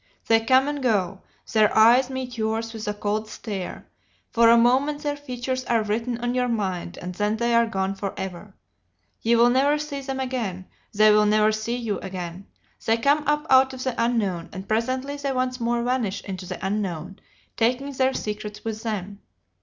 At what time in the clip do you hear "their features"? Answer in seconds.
5.03-5.63